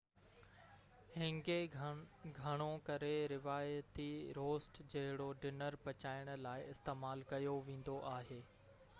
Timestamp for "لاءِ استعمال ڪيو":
6.47-7.53